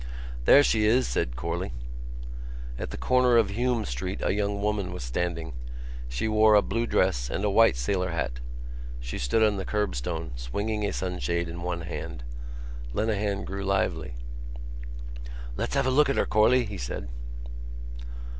"There 0.45 0.63
she 0.63 0.83
is!" 0.87 1.05
said 1.07 1.35
Corley. 1.35 1.73
At 2.79 2.89
the 2.89 2.97
corner 2.97 3.37
of 3.37 3.51
Hume 3.51 3.85
Street 3.85 4.19
a 4.23 4.33
young 4.33 4.59
woman 4.59 4.91
was 4.91 5.03
standing. 5.03 5.53
She 6.09 6.27
wore 6.27 6.55
a 6.55 6.63
blue 6.63 6.87
dress 6.87 7.29
and 7.29 7.45
a 7.45 7.51
white 7.51 7.75
sailor 7.77 8.09
hat. 8.09 8.39
She 8.99 9.19
stood 9.19 9.43
on 9.43 9.57
the 9.57 9.63
curbstone, 9.63 10.31
swinging 10.37 10.83
a 10.87 10.91
sunshade 10.91 11.47
in 11.47 11.61
one 11.61 11.81
hand. 11.81 12.23
Lenehan 12.95 13.45
grew 13.45 13.63
lively. 13.63 14.15
"Let's 15.55 15.75
have 15.75 15.85
a 15.85 15.91
look 15.91 16.09
at 16.09 16.17
her, 16.17 16.25
Corley," 16.25 16.65
he 16.65 16.79
said. 16.79 17.07